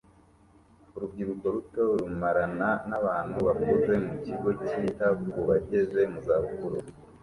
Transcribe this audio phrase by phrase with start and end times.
[0.95, 6.77] Urubyiruko ruto rumarana nabantu bakuze mu kigo cyita ku bageze mu za bukuru